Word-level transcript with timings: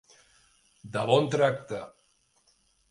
De 0.95 1.03
bon 1.11 1.31
tracte. 1.37 1.85